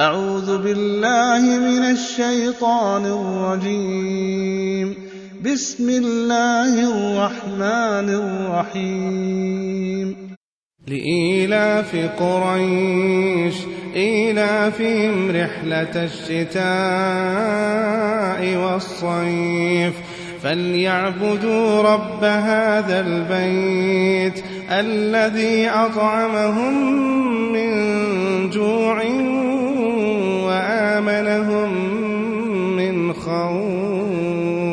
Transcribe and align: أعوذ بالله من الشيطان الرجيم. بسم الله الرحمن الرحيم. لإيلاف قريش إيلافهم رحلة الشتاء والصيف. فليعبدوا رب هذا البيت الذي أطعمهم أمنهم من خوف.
أعوذ 0.00 0.58
بالله 0.58 1.58
من 1.58 1.82
الشيطان 1.90 3.06
الرجيم. 3.06 4.94
بسم 5.44 5.88
الله 5.88 6.72
الرحمن 6.90 8.08
الرحيم. 8.70 10.16
لإيلاف 10.88 11.96
قريش 12.18 13.54
إيلافهم 13.96 15.30
رحلة 15.30 16.04
الشتاء 16.04 16.64
والصيف. 18.56 19.94
فليعبدوا 20.42 21.82
رب 21.82 22.24
هذا 22.24 23.00
البيت 23.00 24.44
الذي 24.70 25.68
أطعمهم 25.68 27.13
أمنهم 31.08 31.72
من 32.76 33.12
خوف. 33.12 34.63